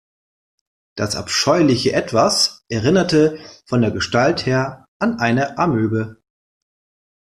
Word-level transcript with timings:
Das 0.95 1.15
abscheuliche 1.15 1.93
Etwas 1.93 2.65
erinnerte 2.69 3.37
von 3.67 3.81
der 3.81 3.91
Gestalt 3.91 4.47
her 4.47 4.87
an 4.97 5.19
eine 5.19 5.59
Amöbe. 5.59 6.17